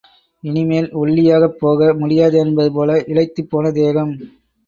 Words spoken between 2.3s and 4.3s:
என்பது போல இளைத்துப் போன தேகம்.